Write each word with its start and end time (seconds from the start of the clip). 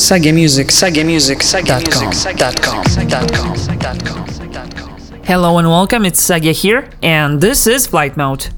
Sagia 0.00 0.32
Music, 0.32 0.68
Sagia 0.68 1.04
Music, 1.04 1.40
Sagia.com. 1.42 2.10
Hello 5.24 5.58
and 5.58 5.68
welcome, 5.68 6.06
it's 6.06 6.20
Sagia 6.20 6.52
here, 6.52 6.88
and 7.02 7.38
this 7.38 7.66
is 7.66 7.86
Flight 7.86 8.16
Mode. 8.16 8.48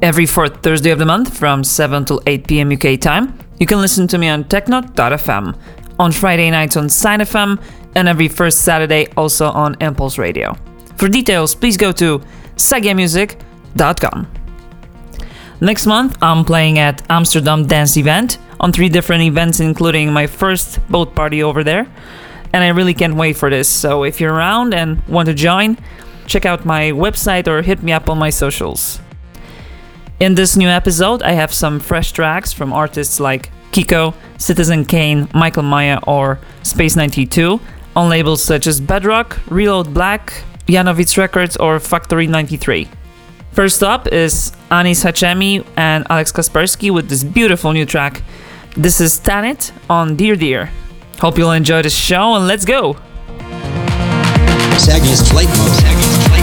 Every 0.00 0.26
fourth 0.26 0.62
Thursday 0.62 0.90
of 0.90 1.00
the 1.00 1.04
month 1.04 1.36
from 1.36 1.64
7 1.64 2.04
till 2.04 2.22
8 2.24 2.46
pm 2.46 2.72
UK 2.72 3.00
time, 3.00 3.36
you 3.58 3.66
can 3.66 3.80
listen 3.80 4.06
to 4.06 4.16
me 4.16 4.28
on 4.28 4.44
Techno.fm, 4.44 5.58
on 5.98 6.12
Friday 6.12 6.50
nights 6.50 6.76
on 6.76 6.86
SineFM, 6.86 7.60
and 7.96 8.08
every 8.08 8.28
first 8.28 8.62
Saturday 8.62 9.08
also 9.16 9.50
on 9.50 9.76
Impulse 9.80 10.18
Radio. 10.18 10.56
For 10.96 11.08
details, 11.08 11.52
please 11.56 11.76
go 11.76 11.90
to 11.92 12.20
sagamusic.com. 12.56 14.28
Next 15.60 15.86
month, 15.86 16.16
I'm 16.22 16.44
playing 16.44 16.78
at 16.78 17.02
Amsterdam 17.10 17.66
Dance 17.66 17.96
Event 17.96 18.38
on 18.62 18.72
three 18.72 18.88
different 18.88 19.22
events, 19.24 19.60
including 19.60 20.12
my 20.12 20.26
first 20.26 20.78
boat 20.88 21.14
party 21.14 21.42
over 21.42 21.62
there. 21.62 21.86
And 22.52 22.62
I 22.62 22.68
really 22.68 22.94
can't 22.94 23.16
wait 23.16 23.36
for 23.36 23.50
this. 23.50 23.68
So 23.68 24.04
if 24.04 24.20
you're 24.20 24.32
around 24.32 24.72
and 24.72 25.06
want 25.08 25.26
to 25.26 25.34
join, 25.34 25.76
check 26.26 26.46
out 26.46 26.64
my 26.64 26.92
website 26.92 27.48
or 27.48 27.62
hit 27.62 27.82
me 27.82 27.92
up 27.92 28.08
on 28.08 28.18
my 28.18 28.30
socials. 28.30 29.00
In 30.20 30.36
this 30.36 30.56
new 30.56 30.68
episode, 30.68 31.22
I 31.22 31.32
have 31.32 31.52
some 31.52 31.80
fresh 31.80 32.12
tracks 32.12 32.52
from 32.52 32.72
artists 32.72 33.18
like 33.18 33.50
Kiko, 33.72 34.14
Citizen 34.38 34.84
Kane, 34.84 35.28
Michael 35.34 35.64
Mayer, 35.64 35.98
or 36.06 36.38
Space 36.62 36.94
92 36.94 37.60
on 37.96 38.08
labels 38.08 38.42
such 38.42 38.66
as 38.66 38.80
Bedrock, 38.80 39.40
Reload 39.50 39.92
Black, 39.92 40.44
Jannowitz 40.66 41.16
Records, 41.18 41.56
or 41.56 41.80
Factory 41.80 42.26
93. 42.26 42.88
First 43.52 43.82
up 43.82 44.06
is 44.08 44.52
Anis 44.70 45.04
Hachemi 45.04 45.66
and 45.76 46.06
Alex 46.08 46.32
Kaspersky 46.32 46.90
with 46.90 47.08
this 47.08 47.24
beautiful 47.24 47.72
new 47.72 47.84
track. 47.84 48.22
This 48.76 49.02
is 49.02 49.20
Tanit 49.20 49.70
on 49.90 50.16
Dear 50.16 50.34
Dear. 50.34 50.70
Hope 51.20 51.36
you'll 51.36 51.52
enjoy 51.52 51.82
the 51.82 51.90
show 51.90 52.36
and 52.36 52.46
let's 52.46 52.64
go! 52.64 52.94
Flight 55.28 55.48
mode. 55.48 55.76
Flight 56.28 56.41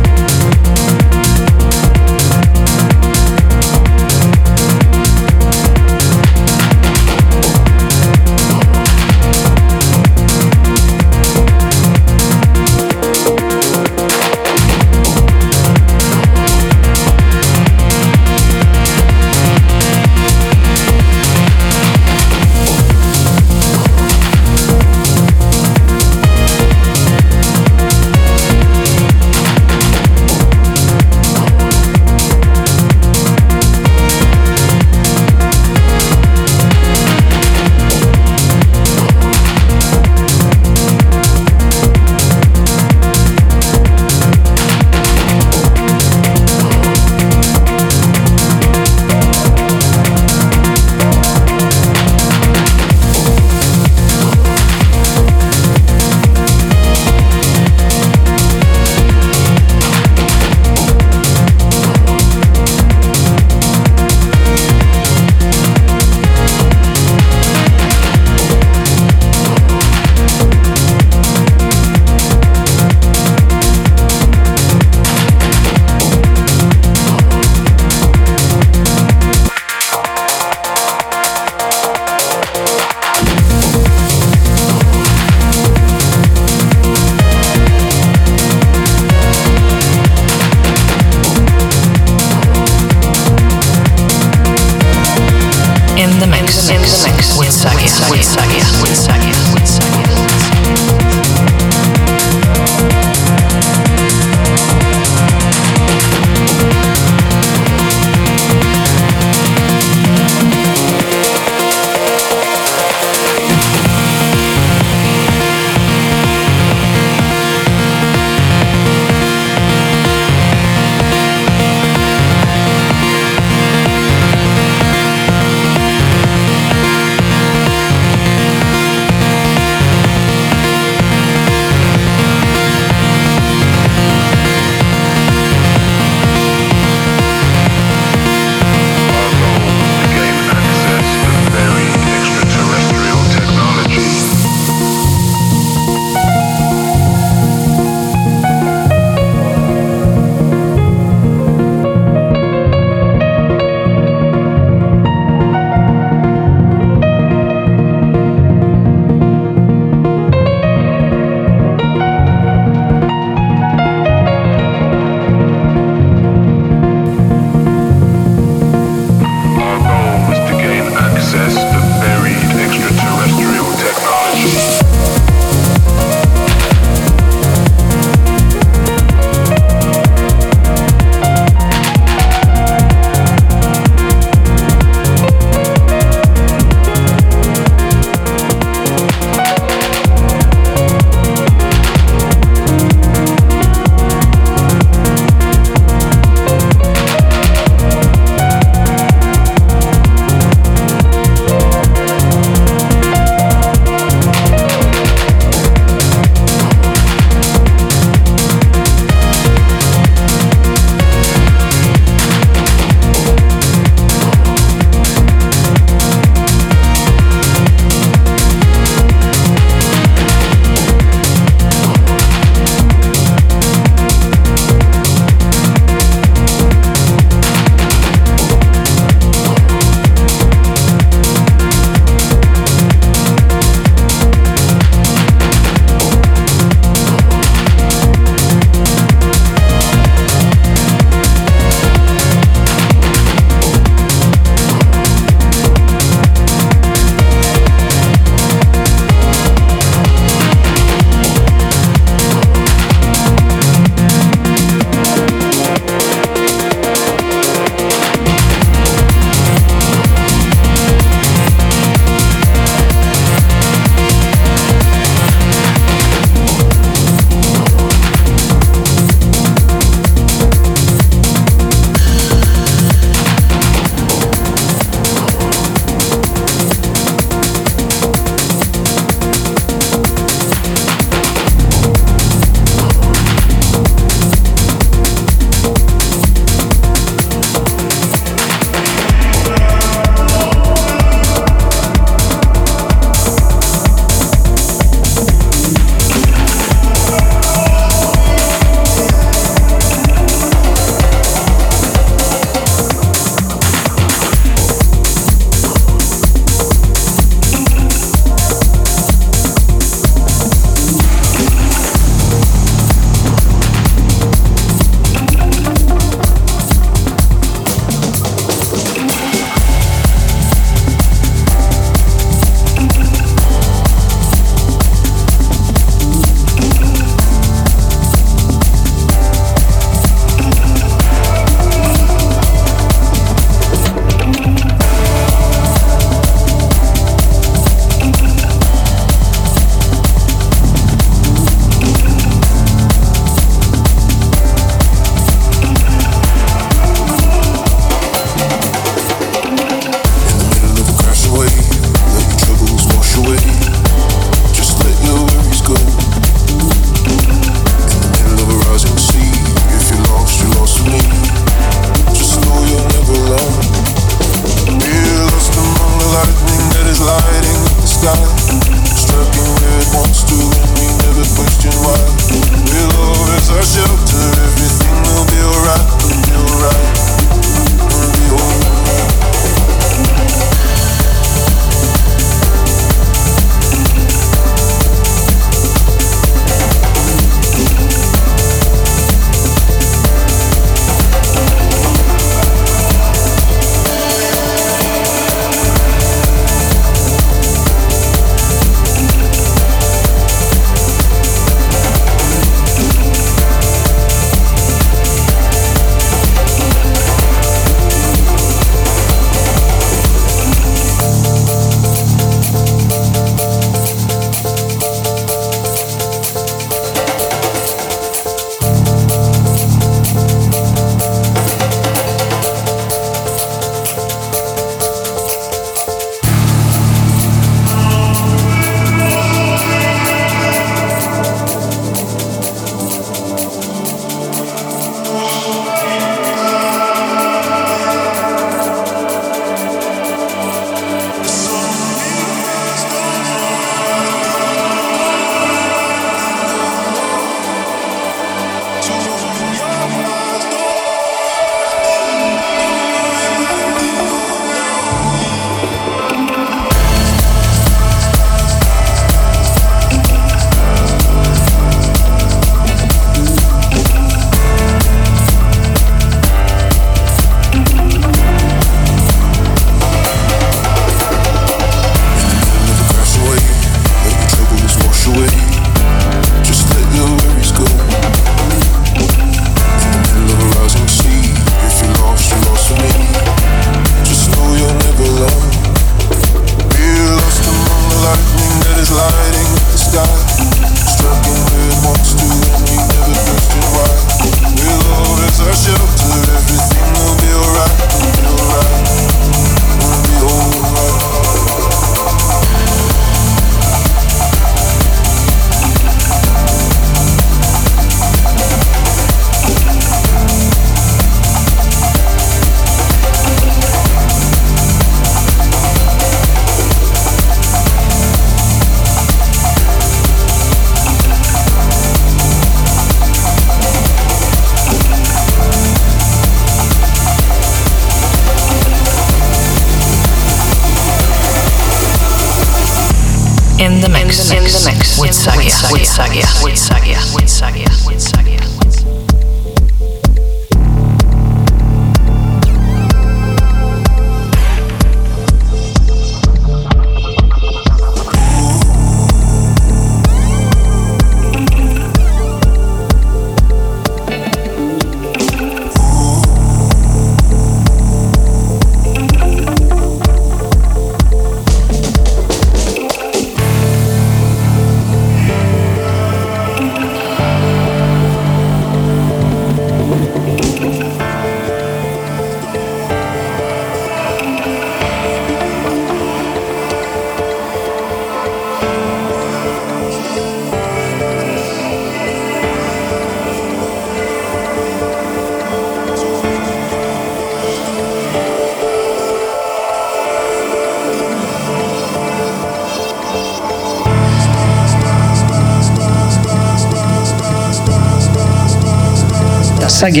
Sagi 599.84 600.00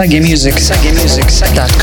Sagia. 0.00 0.22
Sagiamusic. 0.22 0.58
Sagiamusic.com. 0.58 1.79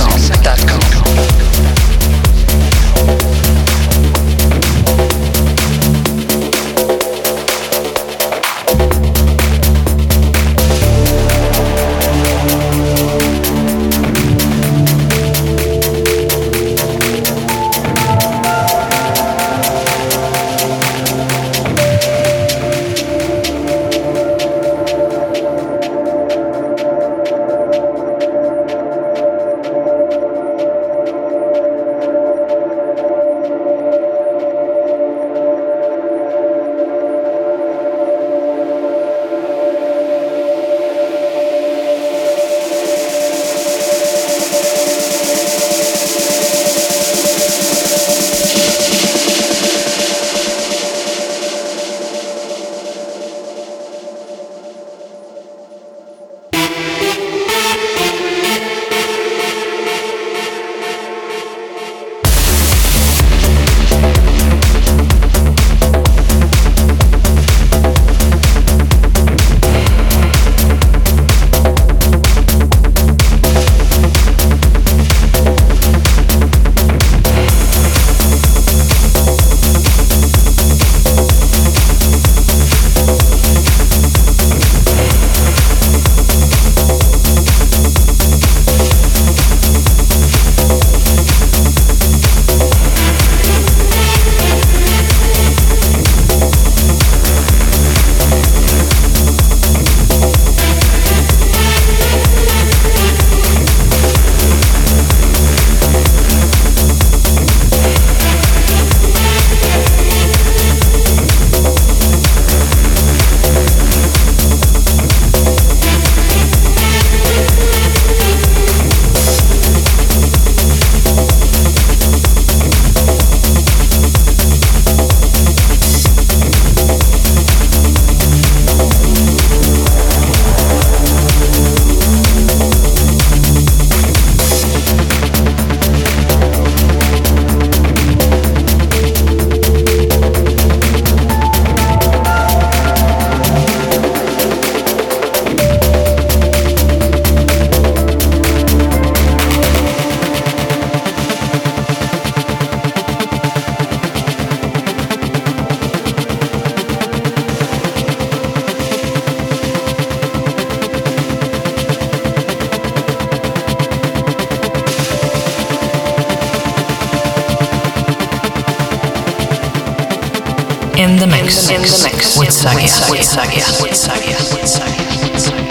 in 171.08 171.18
the 171.18 171.28
mix. 171.28 171.70
In 171.70 171.82
the 171.82 172.10
mix. 172.12 172.38
With 172.38 172.50
Sagia. 172.50 173.10
With 173.10 173.22
Sagia. 173.22 173.82
With 173.82 173.94
Sagia. 173.94 174.54
With 174.54 174.66
Sagia. 174.66 175.24
With 175.24 175.40
Sagia. 175.40 175.67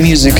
Music. 0.00 0.33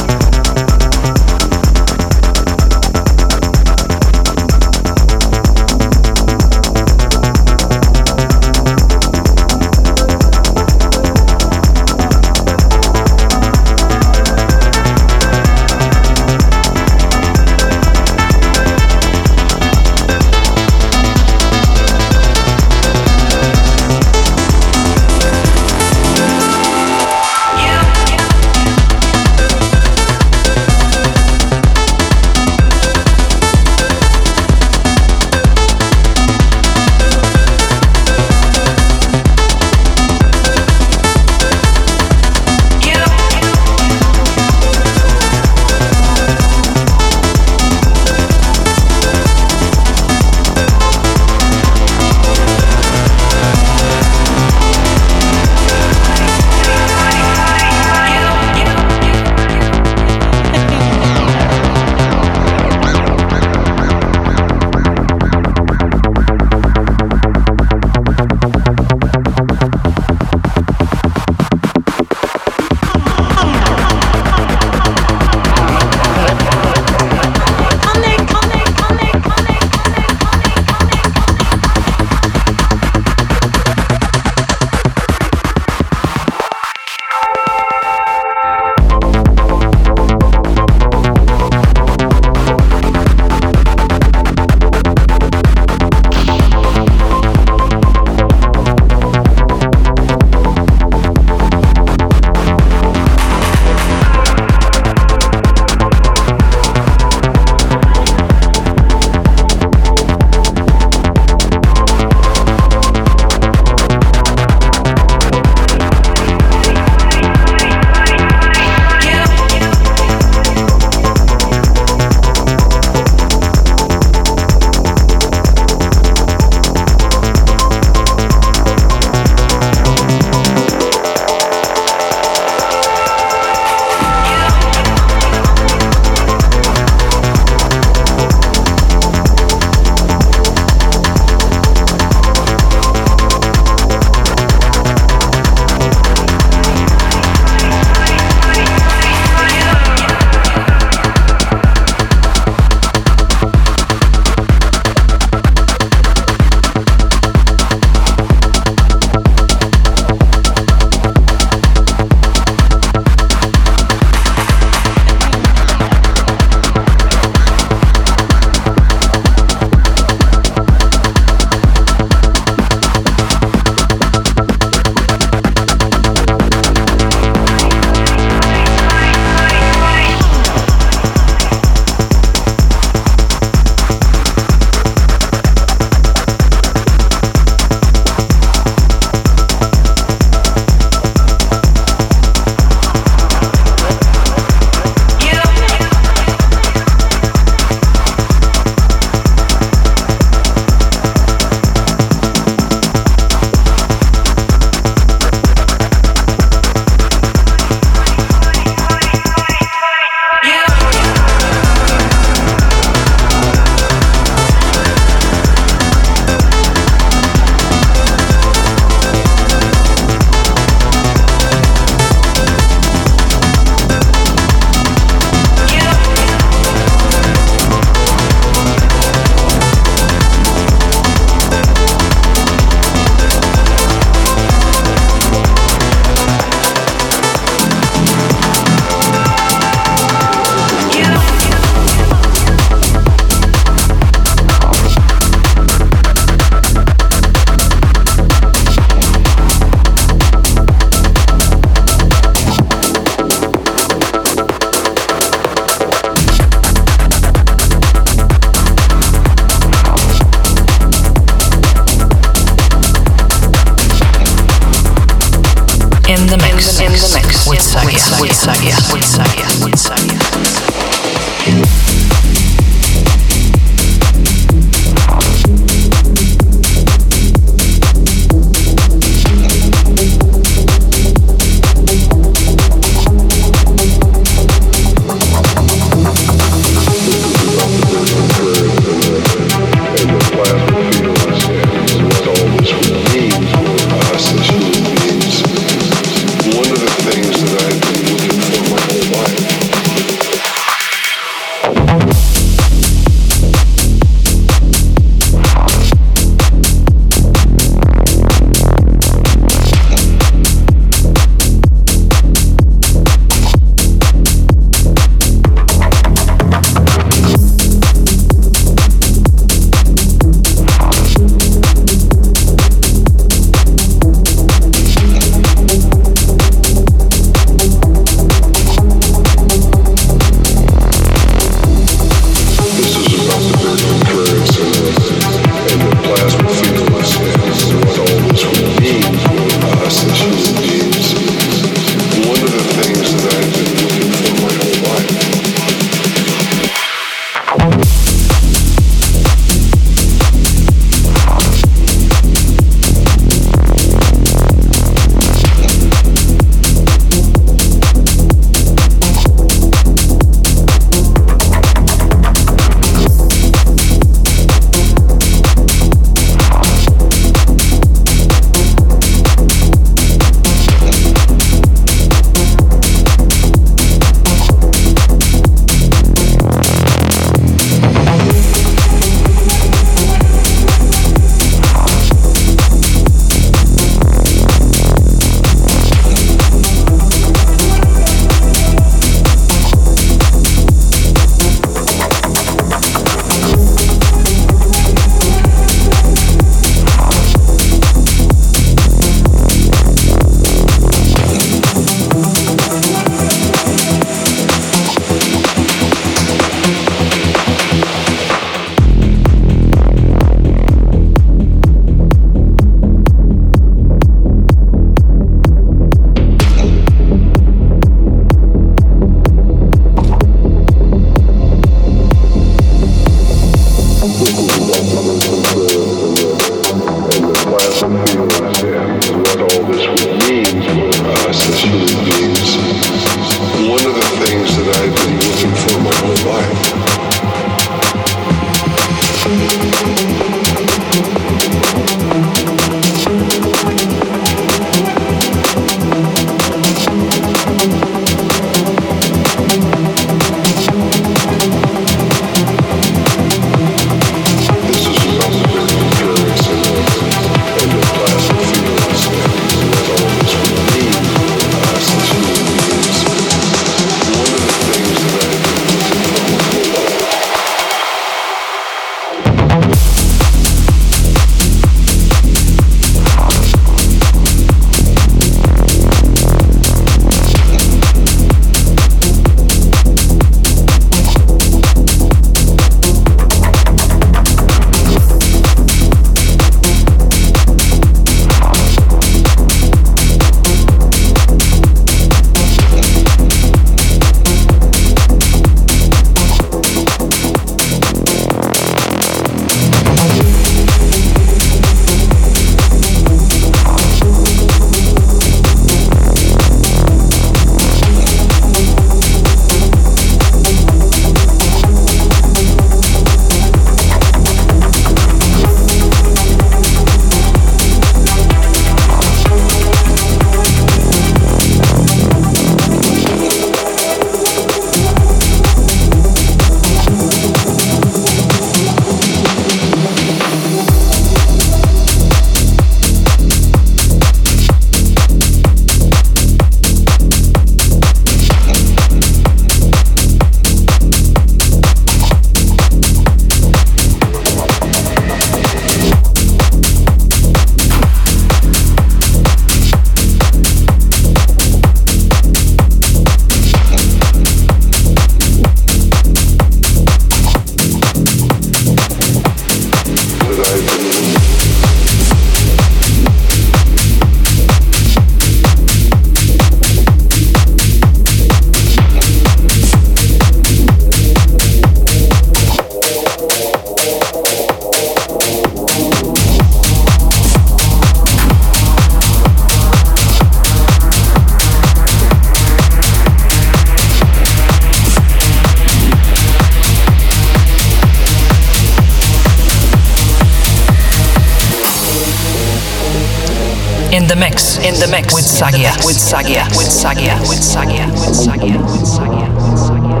Sagia, 595.36 595.68
with 595.84 595.98
Sagia, 595.98 596.48
with 596.56 596.72
Sagia, 596.72 597.20
with 597.28 597.42
Sagia, 597.44 597.84
with 597.92 598.16
Sagia, 598.16 598.56
with 598.56 598.88
Sagia, 598.88 599.28
with 599.36 599.60
Sagia. 599.60 600.00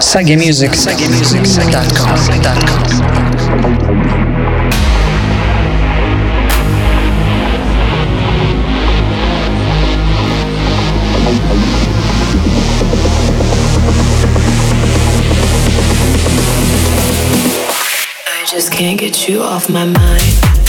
Sagia. 0.00 0.40
Sagia 0.80 1.20
just 18.46 18.72
can't 18.72 18.98
get 18.98 19.28
you 19.28 19.42
off 19.42 19.68
my 19.68 19.84
mind. 19.84 20.59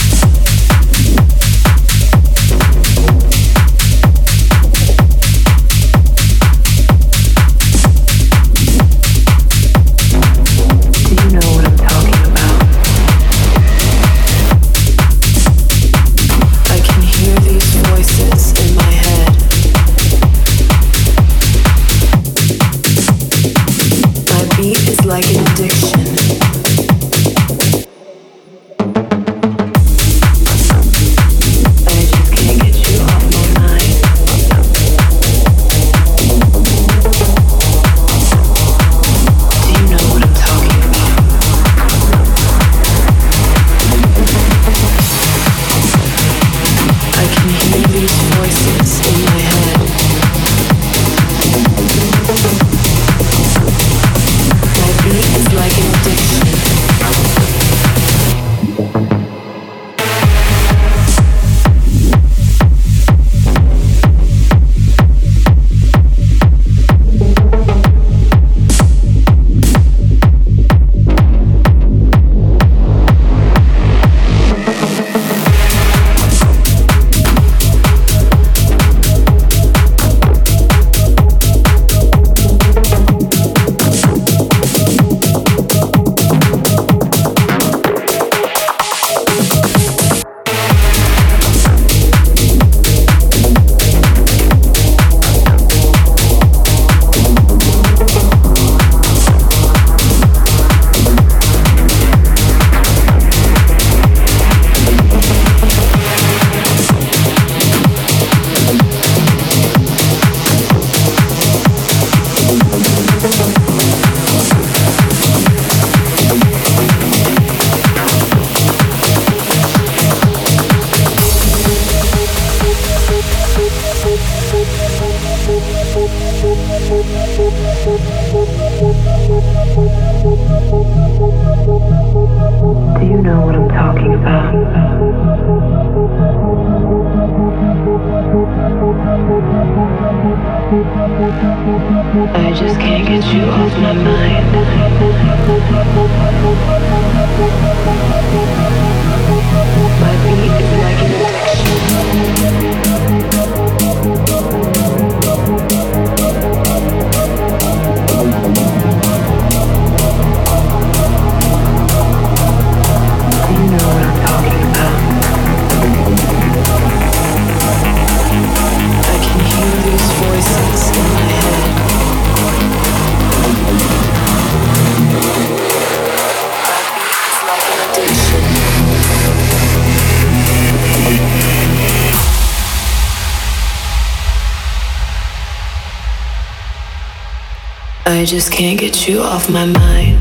I 188.22 188.24
just 188.24 188.52
can't 188.52 188.78
get 188.78 189.08
you 189.08 189.20
off 189.20 189.50
my 189.50 189.66
mind. 189.66 190.11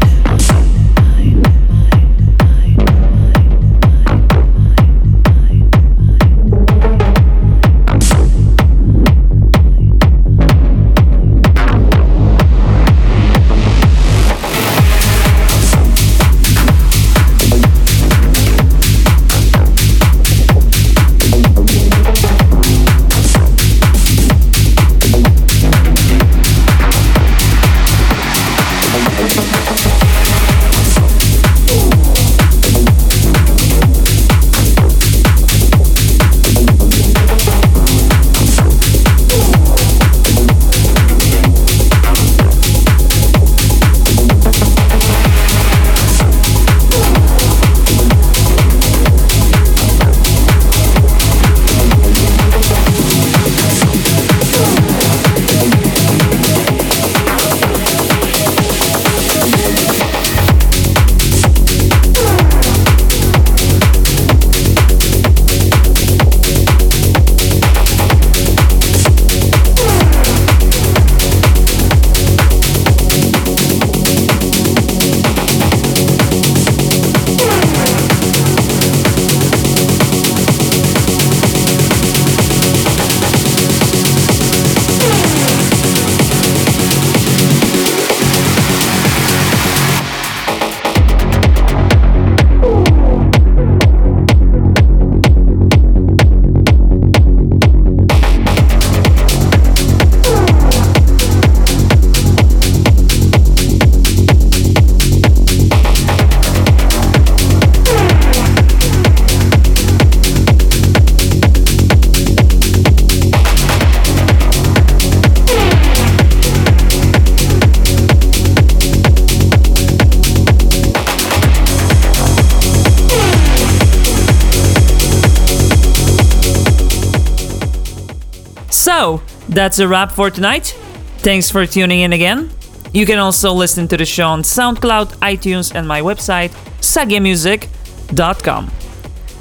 That's 129.62 129.78
a 129.78 129.88
wrap 129.88 130.12
for 130.12 130.32
tonight. 130.32 130.76
Thanks 131.20 131.52
for 131.52 131.68
tuning 131.68 132.00
in 132.00 132.14
again. 132.14 132.50
You 132.94 133.06
can 133.06 133.20
also 133.20 133.54
listen 133.54 133.88
to 133.90 133.96
the 133.96 134.08
show 134.08 134.28
on 134.28 134.42
SoundCloud, 134.42 135.18
iTunes, 135.20 135.76
and 135.76 135.88
my 135.88 136.02
website, 136.02 136.50
sagiamusic.com. 136.82 138.72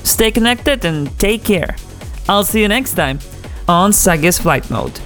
Stay 0.05 0.31
connected 0.31 0.85
and 0.85 1.19
take 1.19 1.43
care. 1.43 1.75
I'll 2.29 2.45
see 2.45 2.61
you 2.61 2.69
next 2.69 2.93
time 2.97 3.19
on 3.67 3.95
Sagia's 3.95 4.39
Flight 4.39 4.71
Mode. 4.71 5.01